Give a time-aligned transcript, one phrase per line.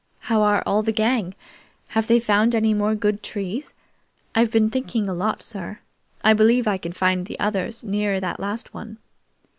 [0.21, 1.35] How are all the gang?
[1.89, 3.75] Have they found any more good trees?
[4.33, 5.77] I've been thinking a lot, sir.
[6.23, 8.97] I believe I can find others near that last one.